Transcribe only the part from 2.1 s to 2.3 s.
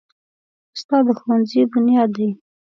دی.